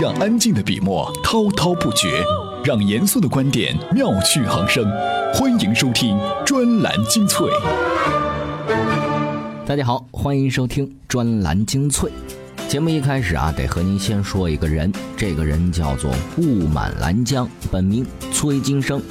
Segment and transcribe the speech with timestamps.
[0.00, 2.22] 让安静的笔墨滔滔不绝，
[2.62, 4.88] 让严肃的观点妙趣横生。
[5.34, 7.48] 欢迎收听专栏精粹。
[9.66, 12.12] 大家好，欢迎收听专栏精粹。
[12.68, 19.02] 节目一开始啊，得和您先说一个人，这个人叫做雾满拦江，本名崔金生，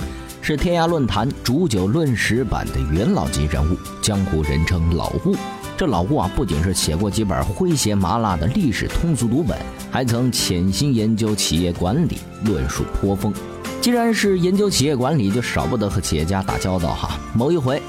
[0.42, 5.36] 是天涯论坛煮酒论史版的元老级人物，江湖人称老雾。
[5.78, 9.56] 这老吴啊，不仅是写过几本诙谐麻辣的历史通俗读本，
[9.92, 13.32] 还曾潜心研究企业管理，论述颇丰。
[13.80, 17.20] 既然是研究企业管理，就少不得和企业家打交道哈。
[17.32, 17.80] 某一回，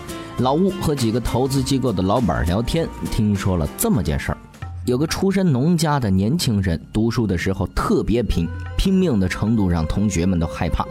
[0.40, 4.38] 老吴和几个投资机构的老板聊天，听说了这么件事儿：
[4.84, 8.46] 有个出身农家的年轻人，读书的时候特别拼，
[8.76, 10.84] 拼命的程度让同学们都害怕。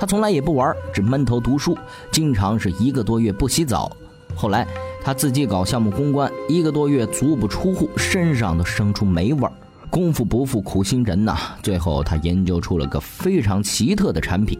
[0.00, 1.76] 他从来也不玩，只闷头读书，
[2.10, 3.94] 经常是一个多月不洗澡。
[4.38, 4.64] 后来。
[5.00, 9.52] 他自己搞项目公关，一个多月足不出户，身上都生出霉味儿。
[9.88, 14.58] 功夫不负苦心人呐，最后他研究出了个非常奇特的产品。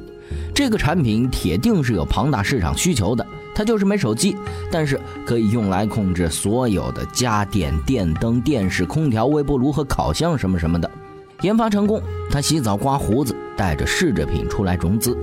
[0.55, 3.27] 这个产品铁定是有庞大市场需求的。
[3.55, 4.37] 它就是没手机，
[4.71, 10.91] 但是可以用来控制所有的家电、电灯、电视、空调、微波炉和烤箱什么什么的。
[11.43, 15.19] 研发成功，他洗澡刮胡子，带着试制品出来融资。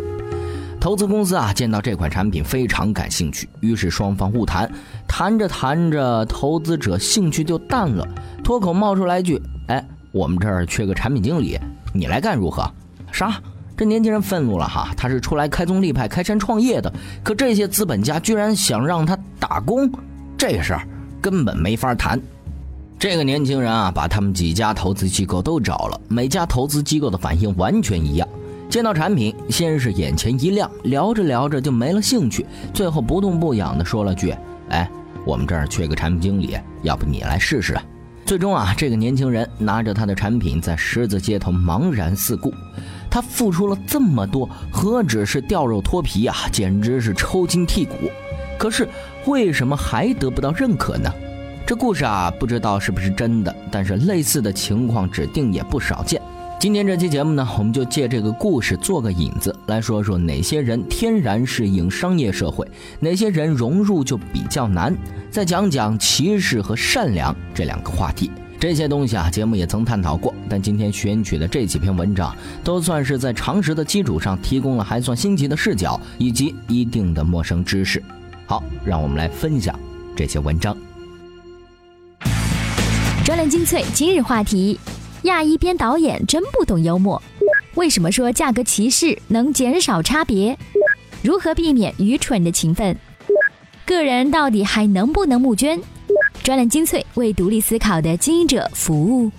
[0.86, 4.72] 投资公司啊，见到这款产品非常感兴趣，于是双方互谈，
[5.08, 8.08] 谈着谈着，投资者兴趣就淡了，
[8.44, 11.60] 脱口冒出来一句：“哎，我们这儿缺个产品经理，
[11.92, 12.72] 你来干如何？”
[13.12, 13.42] 啥？
[13.76, 19.92] 这年轻人愤怒了哈，他是出来开宗立派、开山创业的，可这些资本家居然想让他打工，
[20.38, 20.88] 这事儿
[21.20, 22.22] 根本没法谈。
[23.00, 28.30] 这个年轻人啊，把他们几家投资机构都找了，每家投资机构的反应完全一样。
[28.70, 34.36] 见到产品，先是眼前一亮，聊着聊着就没了兴趣，最后不痛不痒地说了句
[34.70, 34.90] ：“哎，
[35.26, 37.78] 我们这儿缺个产品经理，要不你来试试？”
[38.26, 42.52] 最终啊，这个年轻人拿着他的产品在十字街头茫然四顾。
[43.10, 47.94] 他付出了这么多，何止是掉肉脱皮呀，简直是抽筋剔骨。
[48.58, 48.90] 可是
[49.26, 51.10] 为什么还得不到认可呢？
[51.66, 56.22] 这故事啊，不知道是不是真的，但是类似的情况指定也不少见。
[56.58, 62.68] 今天这期节目呢，我们就借这个故事做个引子，来说说哪些人天然适应商业社会，
[63.00, 64.96] 哪些人融入就比较难。
[65.30, 68.32] 再讲讲歧视和善良这两个话题。
[68.60, 78.02] 这些东西啊，节目也曾探讨过，但今天选取的这几篇文章，都算是在常识的基础上提供了还算新奇的视角以及一定的陌生知识。
[78.48, 79.78] 好，让我们来分享
[80.16, 80.76] 这些文章。
[83.24, 84.80] 专栏精粹今日话题。
[85.26, 87.22] 亚裔编导演真不懂幽默，
[87.74, 90.56] 为什么说价格歧视能减少差别？
[91.24, 92.96] 如何避免愚蠢的勤奋？
[93.86, 95.80] 个人到底还能不能募捐？
[96.44, 99.32] 专栏精粹为独立思考的经营者服务。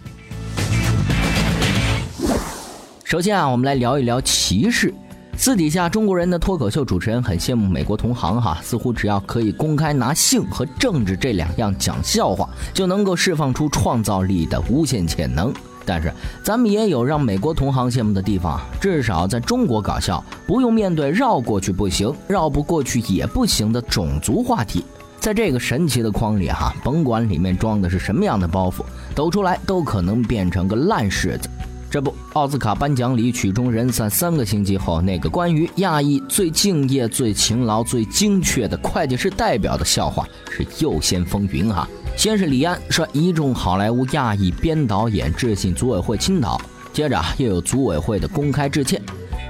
[3.04, 4.92] 首先啊，我们来聊一聊歧视。
[5.38, 15.54] 私底下，中国人的脱口秀主持人很羡慕美国同行哈，似乎只要可以公开拿性和政治这两样讲笑话，就能够释放出创造力的无限潜能。
[15.86, 24.84] 但是咱们也有让美国同行羡慕的地方，至少在中国搞笑不用面对绕过去不行、绕不过去也不行的种族话题。
[25.18, 31.48] 在这个神奇的框里哈，甭管里面装的是什么样的包袱，抖出来都可能变成个烂柿子。
[31.96, 41.88] 这不，奥斯卡颁奖礼曲终人散三个星期后，那个关于亚裔最敬业、最勤劳、最精确的会计师代表的笑话是又掀风云哈。
[42.14, 46.60] 先是李安率一众好莱坞亚裔编导演致信组委会倾倒，
[46.92, 49.00] 接着又有组委会的公开致歉。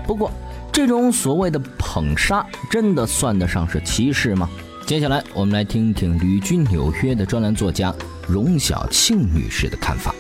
[0.07, 0.31] 不过，
[0.71, 4.49] 这种所谓的捧杀，真的算得上是歧视吗？
[4.87, 7.93] 接下来，我们来听听旅居纽约的专栏作家
[8.29, 10.15] 荣小庆女士的看法。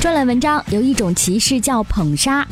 [0.00, 2.46] 专栏文章有一种歧视叫捧杀，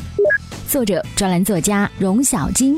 [0.67, 2.75] 作者专栏作家荣小金。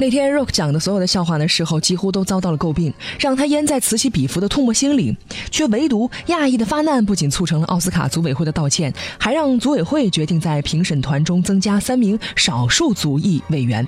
[0.00, 5.14] 那天 Rock 讲的所有的笑话呢，事后几乎都遭到了诟病，让他淹在此起彼伏的唾沫星里。
[5.50, 13.86] 却唯独亚裔的发难，不仅促成了奥斯卡组委会的道歉，还让组委会决定在评审团中增加三名少数族裔委员。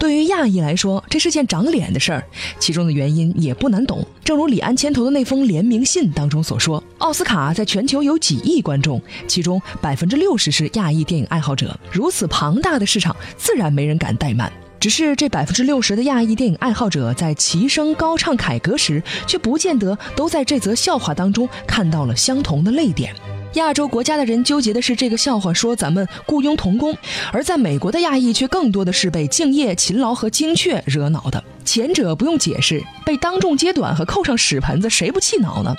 [0.00, 2.24] 对于亚裔来说，这是件长脸的事儿。
[2.58, 11.78] 其中的原因也不难懂，正如李安牵头的那封联名信当中所说：“奥斯卡在全球有几亿观众，其中百分之六十是亚裔电影爱好者。
[11.92, 23.14] 如此庞大的市场，自然没人敢怠慢。”只是这百分之六十的亚裔电影爱好者在齐声高唱凯歌时，却不见得都在这则笑话当中看到了相同的泪点。
[23.54, 26.92] 亚洲国家的人纠结的是这个笑话，说咱们雇佣童工；
[27.32, 31.44] 而在美国的亚裔却更多的是被敬业、勤劳和精确惹恼的。
[31.64, 35.72] 前者不用解释，被当众揭短和扣上屎盆子，谁不气恼呢？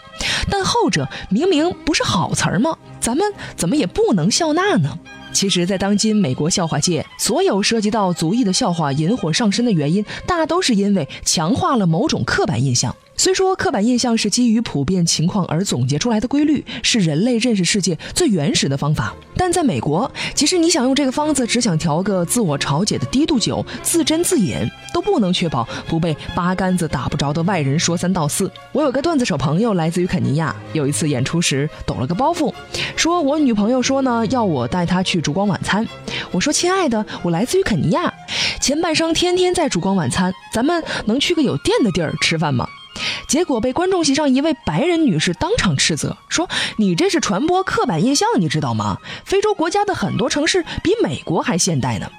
[0.49, 2.77] 但后者明明不是好词儿吗？
[3.01, 4.97] 咱们怎么也不能笑纳呢？
[5.33, 12.95] 其实，在当今美国笑话界，所有涉及到族裔的笑话引火上身的原因，大都是因为强化了某种刻板印象。
[13.15, 24.57] 虽说刻板印象是基于普遍情况而总结出来的规律，是人类认识世界最原始的方法，但在美国，即使你想用这个方子，只想调个自我调解的低度酒，自斟自饮，
[24.93, 28.51] 都不能确保不被八竿子打不着的外人说三道四。
[28.71, 32.51] 我有个段子手朋友，来自于肯尼亚，有一次演出时抖了个包袱，
[32.95, 35.87] 说我女朋友说呢，要我带她去烛光晚餐。
[36.31, 38.11] 我说亲爱的，我来自于肯尼亚，
[38.59, 42.67] 前半生天天在烛光晚餐，咱们能去个有电的地儿吃饭吗？
[43.27, 48.97] 结果被观众席上一位白人女士当场斥责，说：“你这是传播刻板印象，你知道吗？
[49.25, 52.09] 非洲国家的很多城市比美国还现代呢。”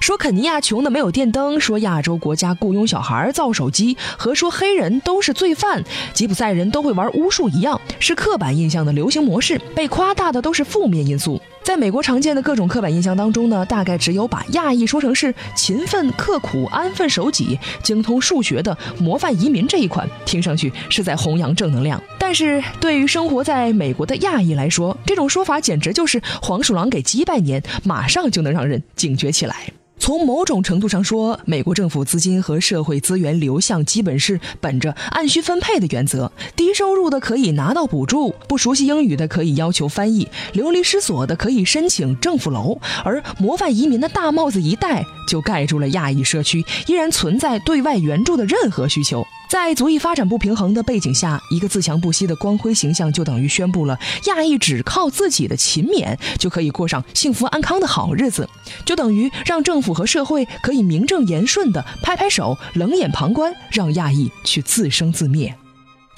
[0.00, 5.84] 说肯尼亚穷的没有电灯，说亚洲国家雇佣小孩造手机，和说黑人都是罪犯、
[6.14, 11.38] 吉普赛人都会玩巫术一样，是刻板印象的流行模式，被夸大的都是负面因素。
[11.70, 22.02] 在美国常见的各种刻板印象当中呢，大概只有把亚裔说成是勤奋刻苦、安分守己、精通数学的模范移民这一款，听上去是在弘扬正能量。
[22.18, 29.72] 但是对于生活在美国的亚裔来说，这种说法简直就是黄鼠狼给鸡拜年，马上就能让人警觉起来。
[30.00, 36.32] 从某种程度上说，美国政府资金和社会资源流向基本是本着按需分配的原则。
[36.56, 49.24] 低收入的可以拿到补助，不熟悉英语的可以要求翻译，流离失所的可以申请政府楼，而模范移民的大帽子一戴，就盖住了亚裔社区依然存在对外援助的任何需求。
[49.50, 58.48] 在族裔发展不平衡的背景下，一个自强不息的光辉形象就等于宣布了亚裔只靠自己的勤勉就可以过上幸福安康的好日子，
[58.86, 65.52] 就等于让政府和社会可以名正言顺的拍拍手、冷眼旁观，让亚裔去自生自灭。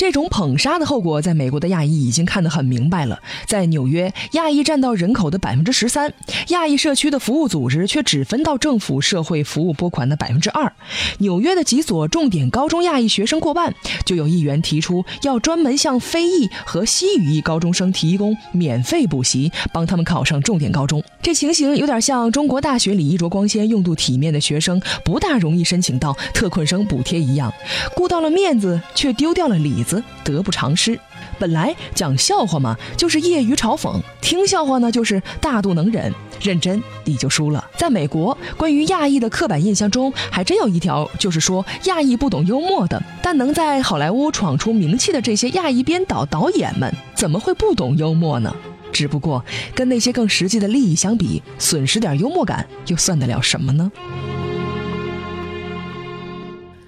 [0.02, 3.20] 这种捧杀的后果，在美国的亚裔已经看得很明白了。
[3.46, 6.12] 在纽约，亚裔占到人口的百分之十三，
[6.49, 10.72] 亚裔社区的服务组织却只分到政府社会服务拨款的百分之二。
[11.19, 13.72] 纽约的几所重点高中亚裔学生过半，
[14.04, 21.00] 就有议员提出要专门向非裔和西语裔高中生提供免费补习，帮他们考上重点高中。
[21.22, 27.54] 这情形有点像中国大学里衣着光鲜、用度体面的学生不大容易申请到特困生补贴一样，
[27.94, 29.91] 顾到了面子，却丢掉了里子。
[30.22, 30.98] 得不偿失。
[31.38, 36.12] 本来讲笑话嘛，就是业余嘲讽；听笑话呢，就是大度能忍。
[36.40, 37.64] 认真你就输了。
[37.76, 43.00] 在美国，关于亚裔的刻板印象中，还真有一条，就是说亚裔不懂幽默的。
[43.22, 48.54] 但能在好莱坞闯出名气的这些亚裔编导导演们，怎么会不懂幽默呢？
[48.92, 49.42] 只不过
[49.74, 53.90] 跟那些更实际的利益相比，损失点幽默感又算得了什么呢？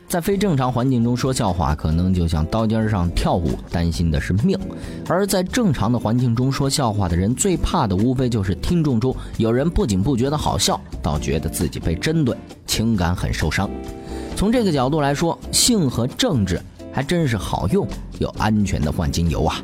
[0.08, 4.56] 在非正常环境中说笑话，可能就像刀尖上跳舞，担心的是命；
[5.08, 12.36] 而在正常的环境中说笑话的人，最怕的无非就是听众中有人不仅不觉得好笑，倒觉得自己被针对，
[12.66, 13.68] 情感很受伤。
[14.36, 16.60] 从这个角度来说，性和政治
[16.92, 17.86] 还真是好用
[18.20, 19.56] 又安全的万金油啊！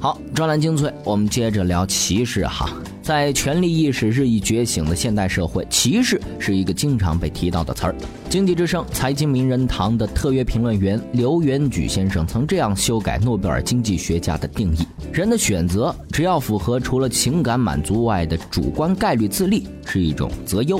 [0.00, 2.68] 好，专栏精粹，我们接着聊歧视哈。
[3.08, 7.94] 在权力意识日益觉醒的现代社会，歧视是一个经常被提到的词儿。
[8.28, 20.78] 经济之声财经名人堂的特约评论员刘元举先生曾这样修改诺贝尔经济学家的定义：人的选择只要符合除了情感满足外的主观概率自立，是一种择优；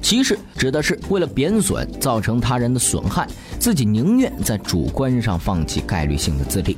[0.00, 6.74] 歧视指的是为了贬损造成他人的损害，自己宁愿在主观上放弃概率性的自立。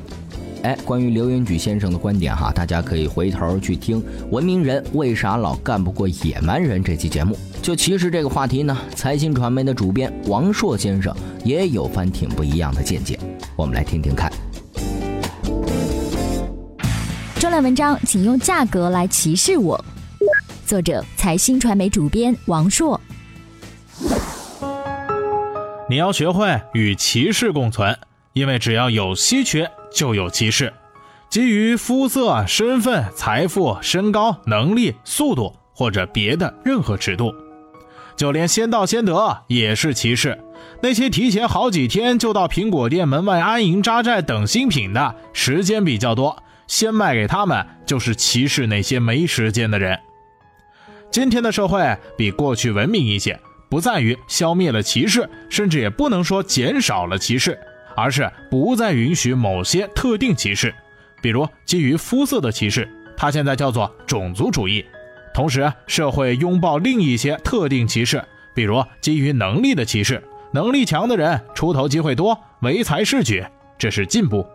[0.63, 7.39] 哎，关于刘元举先生的观点哈，大家可以回头去听《文明人为啥老干不过野蛮人》这期节目。
[7.63, 13.19] 就其实这个话题呢，财新传媒的主编王硕先生也有番挺不一样的见解，
[13.55, 14.33] 我们来听听看。
[17.39, 19.83] 专栏文章，请用价格来歧视我。
[20.67, 23.01] 作者：财新传媒主编王硕。
[25.89, 27.97] 你要学会与歧视共存。
[28.39, 30.73] 因为只要有稀缺，就有歧视。
[31.29, 37.35] 基于肤色、身份、财富、身高、能力、速度或者别的任何尺度，
[38.17, 40.39] 就连先到先得也是歧视。
[40.81, 49.99] 那些提前好几天就到苹果店门外安营扎寨等新品的，时间比较多，先卖给他们就是歧视那些没时间的人。
[51.11, 57.59] 今天的社会比过去文明一些，不在于消灭了歧视，甚至也不能说减少了歧视。
[57.99, 60.73] 而是不再允许某些特定歧视，
[61.21, 64.85] 比如基于肤色的歧视、它现在叫做种族主义。
[65.35, 68.23] 同时，社会拥抱另一些特定歧视，
[68.55, 73.45] 比如基于能力的歧视，能力强的人出头机会多，唯才是举，
[73.77, 74.47] 这是进步。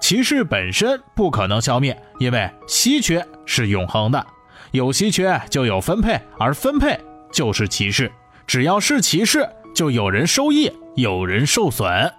[0.00, 4.24] 歧视本身不可能消灭，因为稀缺是永恒的，
[4.70, 6.96] 有稀缺就有分配，而分配
[7.32, 8.12] 就是歧视。
[8.46, 12.12] 只要是歧视，就有人受益，有人受损。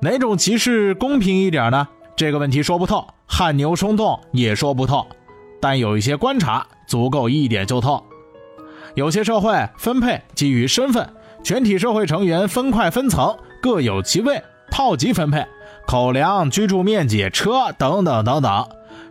[0.00, 1.88] 哪种歧视公平一点呢？
[2.16, 5.06] 这个问题说不透，汗牛充栋也说不透。
[5.60, 8.04] 但有一些观察足够一点就透。
[8.94, 11.08] 有些社会分配基于身份，
[11.42, 14.40] 全体社会成员分块分层，各有其位，
[14.70, 15.44] 套级分配，
[15.86, 18.68] 口粮、居住面积、车等等等等。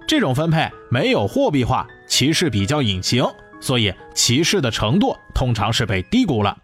[0.08, 3.25] 这种分配没有货币化，歧视比较隐形，
[3.60, 6.58] 所以歧视的程度通常是被低估了。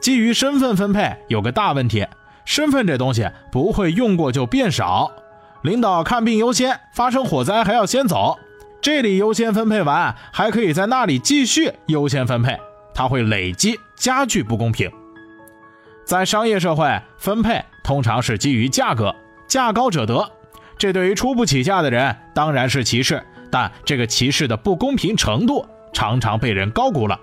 [0.00, 2.06] 基于身份分配有个大问题，
[2.44, 5.12] 身份这东西不会用过就变少。
[5.62, 8.38] 领导看病优先，发生火灾还要先走。
[8.80, 12.58] 这里优先分配完，还可以在那里继续优先分配，
[12.92, 14.90] 它会累积，加剧不公平。
[16.04, 19.14] 在商业社会，分配通常是基于价格，
[19.46, 20.28] 价高者得。
[20.76, 23.22] 这对于出不起价的人当然是歧视，
[23.52, 27.20] 但这个歧视的不公平程度常常被人高估了。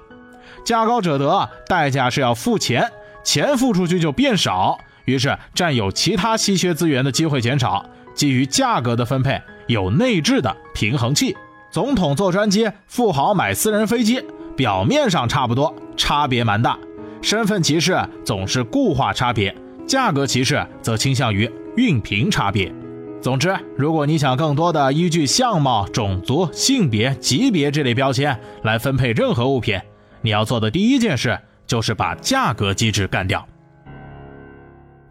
[0.63, 2.89] 价高者得，代价是要付钱，
[3.21, 4.77] 钱付出去就变少，
[5.09, 7.83] 于是占有其他稀缺资源的机会减少。
[8.13, 11.35] 基于价格的分配有内置的平衡器。
[11.71, 14.21] 总统坐专机，富豪买私人飞机，
[14.57, 16.77] 表面上差不多，差别蛮大。
[17.21, 19.55] 身份歧视总是固化差别，
[19.87, 22.73] 价格歧视则倾向于熨平差别。
[23.21, 29.79] 总之，如果你想更多的依据相貌、种族、性别、级别这类标签来分配任何物品，
[30.21, 33.47] 你要做的第一件事就是把价格机制干掉。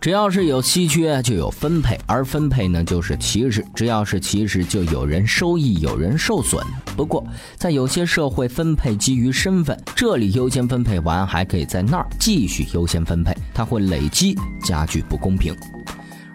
[0.00, 3.64] 只要是有稀缺，就有分配，而分配呢就是歧视。
[3.74, 6.64] 只要是歧视，就有人收益，有人受损。
[6.96, 7.26] 不过，
[7.56, 15.52] 在有些社会，分配基于身份，这里优先分配完，还可以在那儿继续优先分配，它会累积，加剧不公平。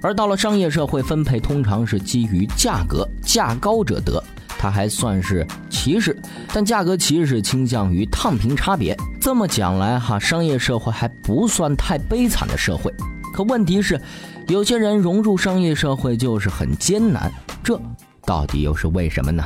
[0.02, 4.22] 而到了商业社会，分配通常是基于价格，价高者得，
[4.60, 8.94] 它还算是歧视，但价格歧视倾向于烫平差别。
[9.22, 12.94] 这么讲来哈，商业社会还不算太悲惨的社会。
[13.34, 14.00] 可问题是，
[14.48, 17.82] 有些人融入商业社会就是很艰难，这
[18.26, 19.44] 到底又是为什么呢？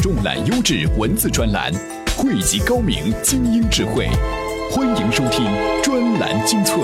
[0.00, 1.72] 重览优质文字专栏，
[2.18, 4.08] 汇集高明精英智慧，
[4.72, 5.46] 欢迎收听
[5.84, 6.76] 专栏精粹。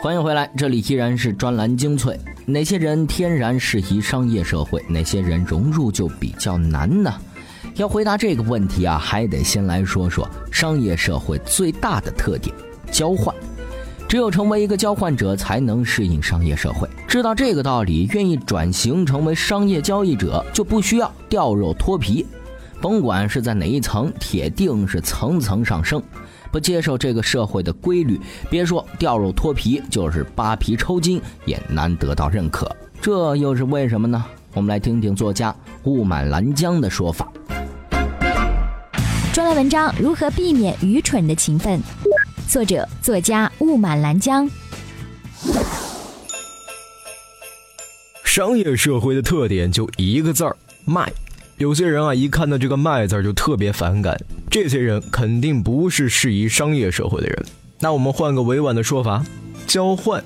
[0.00, 2.18] 欢迎回来，这里依然是专栏精粹。
[2.44, 4.84] 哪些人天然适宜商业社会？
[4.88, 7.14] 哪些人融入就比较难呢？
[7.76, 12.52] 要回答这个问题啊，还得先来说说商业社会最大的特点——
[12.90, 13.32] 交换。
[14.12, 16.86] 只有成为一个交换者，才能适应商业社会。
[17.08, 22.26] 知道这个道理，愿意转型成为商业交易者，就不需要掉肉脱皮。
[22.78, 26.02] 甭管是在哪一层，铁定是层层上升。
[26.50, 32.70] 不接受这个社会的规律，别说掉肉脱皮，就是扒皮抽筋，也难得到认可。
[33.00, 34.22] 这又是为什么呢？
[34.52, 37.32] 我们来听听作家雾满拦江的说法。
[39.32, 41.80] 专栏文章：如何避免愚蠢的勤奋？
[42.52, 44.46] 作者作家雾满拦江。
[48.24, 50.54] 商业社会的特点就一个字儿
[50.84, 51.10] 卖。
[51.56, 57.46] 有些人啊，一看到这个卖字就特别反感，这些人肯定不是适宜商业社会的人。
[57.78, 59.24] 那我们换个委婉的说法，
[59.66, 60.22] 交换。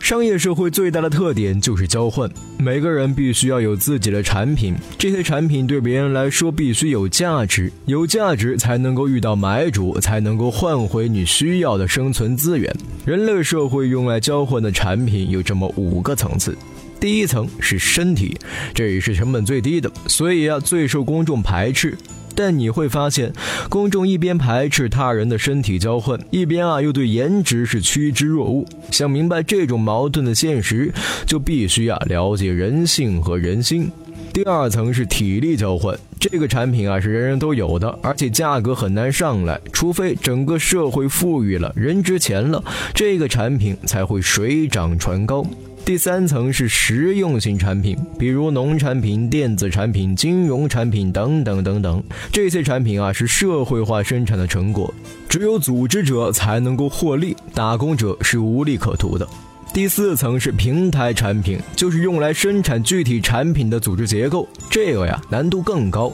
[0.00, 2.28] 商业社会最大的特点就是交换，
[2.58, 12.74] 每个人必须要有自己的产品，这些产品对别人来说必须有价值，有价值才能够遇到买主，才能够换回你需要的生存资源。
[13.04, 16.56] 人类社会用来交换的产品有这么五个层次，
[16.98, 18.36] 第一层是身体，
[18.74, 21.96] 这也是成本最低的，所以啊最受公众排斥。
[22.34, 23.32] 但你会发现，
[23.68, 28.66] 公众一边排斥他人的身体交换，一边啊又对颜值是趋之若鹜。
[28.90, 30.92] 想明白这种矛盾的现实，
[31.26, 33.90] 就必须啊了解人性和人心。
[34.32, 42.62] 第二层是体力交换，这个产品啊是人人都有的，而且价格很难上来，除非整个社会富裕了，人值钱了，
[42.94, 45.44] 这个产品才会水涨船高。
[45.90, 52.00] 第三层是实用性产品，比如农产品、电子产品、金融产品等等等等。
[52.30, 54.94] 这些产品啊是社会化生产的成果，
[55.28, 59.26] 只有组织者才能够获利，打工者是无利可图的。
[59.72, 66.12] 第四层是平台产品，就是用来生产具体产品的组织结构，这个呀难度更高。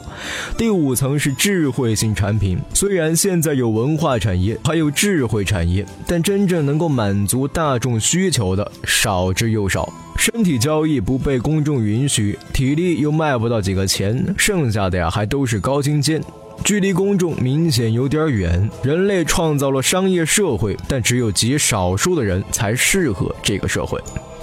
[0.55, 9.91] 第五层是智慧型产品，虽然现在有文化产业，还有智慧产业，但真正能够满足大众需求的少之又少。
[10.15, 16.21] 身体交易不被公众允许，体力又卖不到几个钱，剩下的呀还都是高精尖，
[16.63, 18.69] 距离公众明显有点远。
[18.83, 24.01] 人类创造了商业社会，但只有极少数的人才适合这个社会。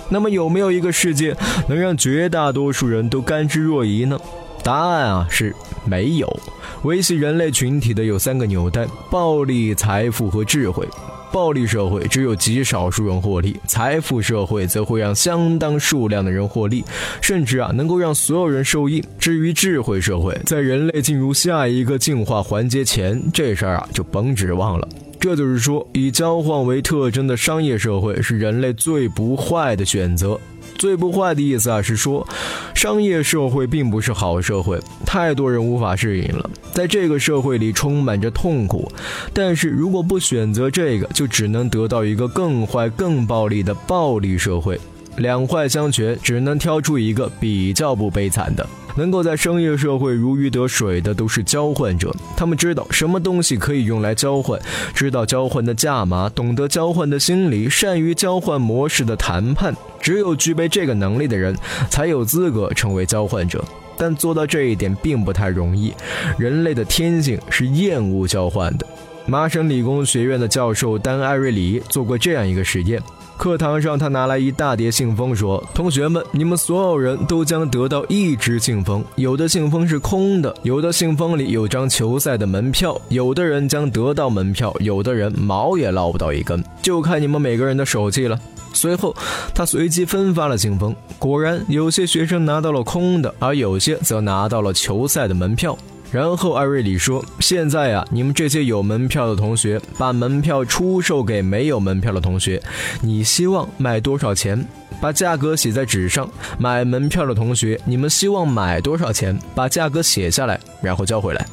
[0.09, 1.37] 那么有没有一个世界
[1.69, 4.19] 能让绝大多数人都甘之若饴呢？
[4.63, 5.55] 答案啊是
[5.85, 6.41] 没有。
[6.85, 10.89] 维系人类群体的有三个纽带：暴力、财富和智慧。
[11.35, 16.85] 暴力社会只有极少数人获利，财富社会则会让相当数量的人获利，
[17.21, 19.05] 甚至啊能够让所有人受益。
[19.19, 24.89] 至于智慧社会，在人类进入下一个进化环节前，这事儿啊就甭指望了。
[25.25, 30.39] 这就是说，以交换为特征的商业社会是人类最不坏的选择。
[30.77, 32.29] 最不坏的意思啊，是说，
[32.75, 38.93] 商业社会并不是好社会，太多人无法适应了，在这个社会里充满着痛苦。
[39.33, 44.79] 但是如果不选择这个，就只能得到一个更坏、更暴力的暴力社会。
[45.19, 48.67] 两坏相权，只能挑出一个比较不悲惨的。
[48.97, 54.61] 能够在商业社会如鱼得水的都是交换者，他们知道什么东西可以用来交换，
[54.95, 59.75] 知道交换的价码，懂得交换的心理，善于交换模式的谈判。
[60.01, 61.57] 只有具备这个能力的人，
[61.91, 63.65] 才有资格成为交换者。
[63.97, 65.93] 但做到这一点并不太容易，
[66.39, 68.87] 人类的天性是厌恶交换的。
[69.27, 73.03] 麻省理工学院的教授丹·艾瑞里做过这样一个实验。
[73.37, 79.05] 课堂上，他拿来一大叠信封，说：“同学们，你们所有人都将得到一只信封。
[79.17, 82.99] 有的信封是空的，有的信封里有张球赛的门票。
[83.09, 88.39] 有的人将得到门票，有的人毛也捞不到一根，就看你们每个人的手气了。”
[88.73, 89.15] 随后，
[89.55, 95.77] 他随机分发了信封，果然有些学生拿到了空的，而有些则拿到了球赛的门票。
[96.15, 102.63] 然后艾瑞里说：“现在呀，你们这些有门票的同学，把门票出售给没有门票的同学。
[103.01, 104.65] 你希望卖多少钱？
[105.01, 106.31] 把价格写在纸上。
[106.57, 109.37] 买门票的同学，你们希望买多少钱？
[109.57, 111.45] 把价格写下来，然后交回来。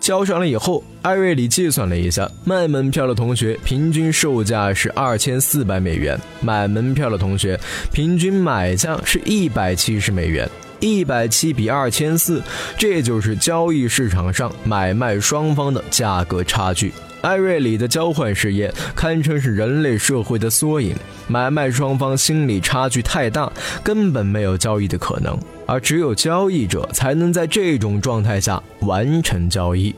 [0.00, 7.56] 交上了以后，艾瑞里计算了一下，卖门票的同学平均售价是二千四百美元，买门票的同学
[7.92, 10.50] 平均买价是一百七十美元。”
[10.80, 12.42] 一百七比二千四，
[12.76, 16.92] 这就是交易市场上买卖双方的价格差距。
[17.20, 20.96] 艾瑞里的交换实验堪称是人类社会的缩影。
[21.28, 23.52] 买卖双方心理差距太大，
[23.84, 29.94] 根本没有交易的可能，而只有交易者才能在这种状态下完成交易。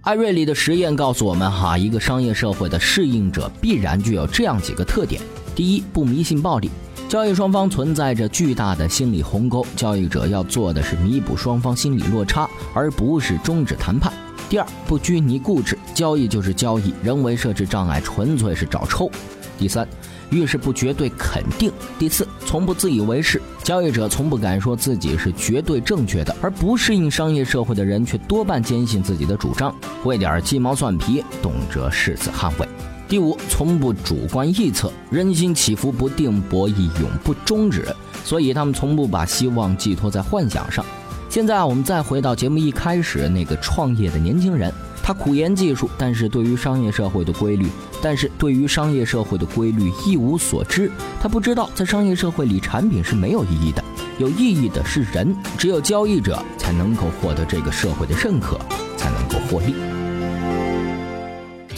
[0.00, 5.20] 艾瑞里的实验告诉我们，哈，一个商业社会的适应者必然具有这样几个特点：
[5.54, 6.70] 第一，不迷信暴力。
[7.08, 14.12] 交易双方存在着巨大的心理鸿沟，交易者要做的是弥补双方心理落差，而不是终止谈判。
[14.50, 19.10] 第二，不拘泥固执，交易就是交易，人为设置障碍纯粹是找抽。
[19.58, 19.88] 第三，
[20.28, 21.72] 遇事不绝对肯定。
[21.98, 32.67] 第四，从不自以为是，交易者从不敢说自己是绝对正确的，而不适应商业社会的人却多半坚信自己的主张，会点鸡毛蒜皮，动辄誓死捍卫。
[33.08, 37.86] 第五，从不主观臆测，人心起伏不定，博弈永不终止，
[38.22, 40.84] 所以他们从不把希望寄托在幻想上。
[41.30, 44.70] 现在，我们再回到节目一开始那个创业的年轻人，
[45.02, 47.66] 他苦研技术，但是对于商业社会的规律，
[48.02, 50.92] 但是对于商业社会的规律一无所知。
[51.18, 53.82] 他不知道，在商业社会里，产品是没有意义的，
[54.18, 58.58] 有意义的是人，只有交易者才能够获得这个社会的认可，
[58.98, 59.97] 才能够获利。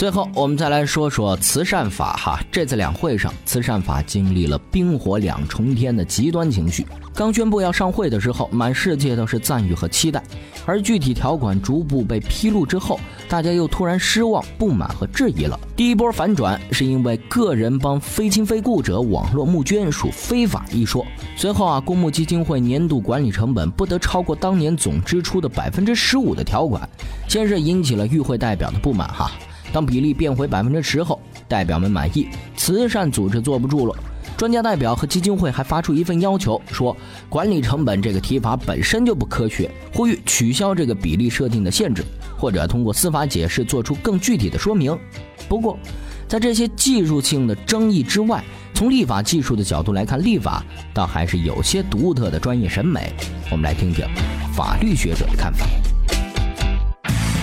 [0.00, 2.40] 最后，我们再来说说慈善法哈。
[2.50, 6.86] 这次两会上，慈善法经历了冰火两重天的极端情绪。
[7.14, 10.18] 刚宣布要上会的时候，满世界都是赞誉和期待；
[10.64, 15.60] 而具体条款逐步被披露之后，大家又突然失望、不满和质疑了。
[15.76, 21.04] 第一波反转是因为个人帮非亲非故者网络募捐属非法一说。
[21.36, 26.88] 随后啊，公募基金会年度管理成本不得超过当年总支出的百分之十五的条款，
[27.28, 29.30] 先是引起了与会代表的不满哈。
[29.72, 33.94] 当比例变回百分之十后，代表们满意，慈善组织坐不住了。
[34.37, 36.96] 专家代表和基金会还发出一份要求，说
[37.28, 42.02] 管理成本这个提法本身就不科学，呼吁取消这个比例设定的限制，
[42.38, 44.98] 或者通过司法解释做出更具体的说明。
[45.46, 45.78] 不过，
[46.26, 53.12] 在这些技术性的争议之外，从立法技术的角度来看，立法倒还是有些独特的专业审美。
[53.50, 54.06] 我们来听听
[54.54, 55.66] 法律学者的看法。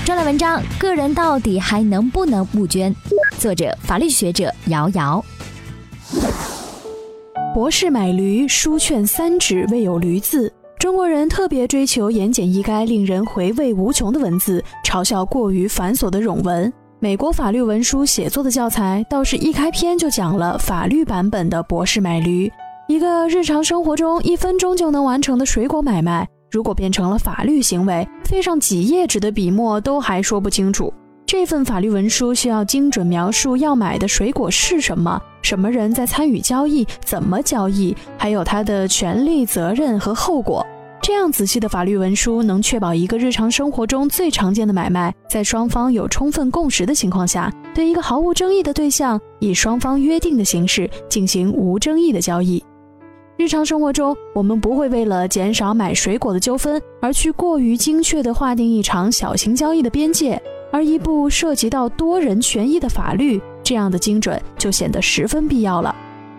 [0.07, 2.95] 专栏文章：个人到底还能不能募捐？
[3.39, 5.21] 作者：法律学者姚瑶。
[7.53, 10.49] 博士买驴，书券三纸未有驴字。
[10.79, 16.71] 中国人特别追求言简意赅、令人回味无穷的文字，嘲笑过于繁琐的冗文。
[17.01, 22.49] 美国法律文书写作的教材倒是一开篇就讲了法律版本的博士买驴。
[22.87, 30.93] 一个日常生活中一分钟就能完成的水果买卖，如果变成了法律行为，费上几页纸的笔墨都还说不清楚。
[31.25, 40.65] 这份法律文书需要精准描述要买的水果是什么，什么人在参与交易，怎么交易，还有他的权利、责任和后果。
[41.01, 52.63] 这样仔细的法律文书能确保一个日常生活中最常见的买卖，在双方有充分共识的情况下，对一个毫无争议的对象，以双方约定的形式进行无争议的交易。
[53.37, 60.41] 日常生活中，我们不会为了减少买水果的纠纷而去过于精确地划定一场小型交易的边界。
[60.71, 65.95] 而一部涉及到多人权益的法律，这样的精准就显得十分必要了。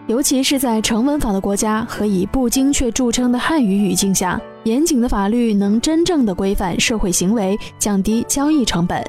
[0.08, 9.02] 尤其是在成文法的国家和以不精确著称的汉语语境下，严谨的法律能真正的规范社会行为，降低交易成本。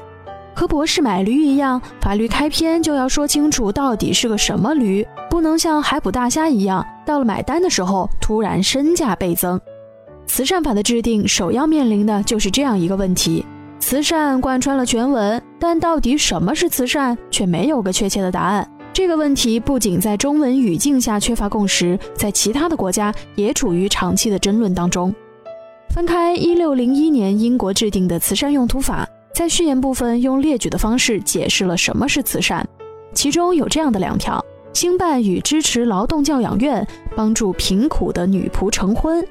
[0.54, 9.60] 和博士买驴一样，法律开篇就要说清楚到底是个什么驴，不能像海捕大虾一样，到了买单的时候突然身价倍增。
[10.28, 13.44] 慈善法的制定首要面临的就是这样一个问题。
[13.80, 18.70] 慈善贯穿了全文，但到底什么是慈善，却没有个确切的答案。
[18.92, 25.12] 这个问题不仅在中文语境下缺乏共识，在其他的国家也处于长期的争论当中。
[25.92, 32.64] 翻开一六零一年英国制定的慈善用途法，在序言部分用列举的方式解释了什么是慈善，
[33.12, 39.24] 其中有这样的两条：兴办与支持劳动教养院，帮助贫苦的女仆成婚。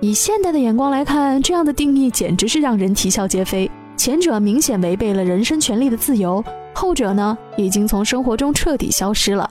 [0.00, 3.70] 以现代的眼光来看，这样的定义简直是让人啼笑皆非。
[3.96, 9.50] 前者明显违背了人身权利的自由，后者呢，已经从生活中彻底消失了。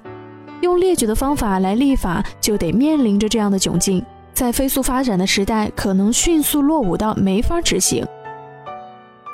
[0.62, 8.06] 用列举的方法来立法，就得面临着这样的窘境：在飞速发展的时代，可能迅速落伍到没法执行。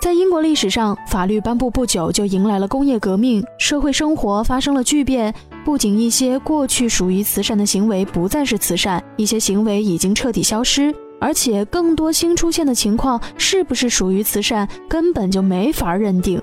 [0.01, 5.33] 在英国历史上，法律颁布不久就迎来了工业革命，社会生活发生了巨变。
[5.63, 10.93] 不仅一些过去属于慈善的行为不再是慈善，一些行为已经彻底消失。
[11.19, 16.41] 而且，更多新出现的情况是不是属于慈善，根本就没法认定。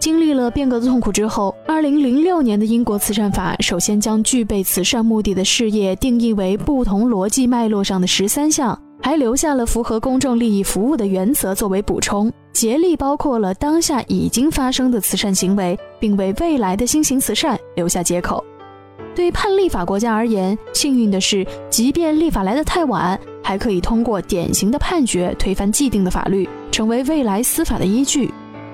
[0.00, 18.44] 经历了变革的痛苦之后，二零零六年的英国慈善法首先将具备慈善目的的事业定义为不同逻辑脉络上的十三项，还留下了符合公众利益服务的原则作为补充，竭力包括了当下已经发生的慈善行为，并为未来的新型慈善留下接口。
[19.14, 23.18] 对判例法国家而言，幸运的是，即便立法来得太晚。
[23.42, 28.28] 还可以通过典型的判决推翻既定的法律，成为未来司法的依据；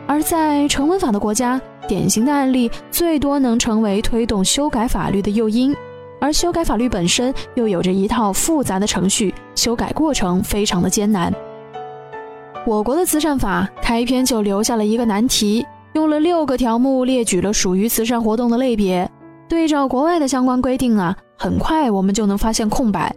[0.07, 5.77] 而在成文法的国家，典型的案例最多能成为推动修改法律的诱因，
[6.19, 11.31] 而修改法律本身又有着一套复杂的程序，修改过程非常的艰难。
[12.65, 19.11] 我国的慈善法开篇就留下了一个难题，用了六个条目列举了属于慈善活动的类别，
[19.49, 23.15] 对照国外的相关规定啊，很快我们就能发现空白。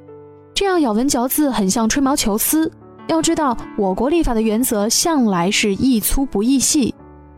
[0.53, 2.71] 这样咬文嚼字很像吹毛求疵。
[3.07, 6.93] 要知道，我国立法的原则向来是易粗不易细。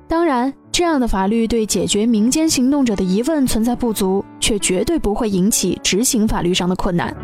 [0.07, 7.15] 当然，这样的法律对解决民间行动者的疑问存在不足，却绝对不会引起执行法律上的困难。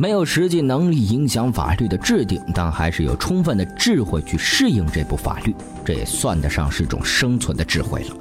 [0.00, 8.16] 没有实际能力影响法律的制定，但还是有充分的智慧去适应这部法律，这也算得上是种生存的智慧了。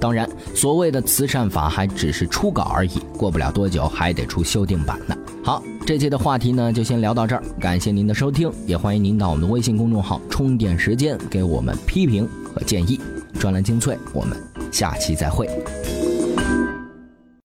[0.00, 5.16] 当然，所谓的慈善法还只是初稿而已，过不了多久还得出修订版呢。
[5.44, 13.00] 好，这期的话题呢就先聊到这儿，感谢您的收听，也欢迎您到我们的微信公众号“充电时间”给我们批评和建议。
[13.38, 14.36] 专栏精粹，我们
[14.72, 15.48] 下期再会。